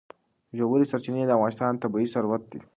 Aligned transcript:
ژورې 0.57 0.85
سرچینې 0.91 1.23
د 1.25 1.31
افغانستان 1.37 1.73
طبعي 1.81 2.07
ثروت 2.13 2.43
دی. 2.51 2.59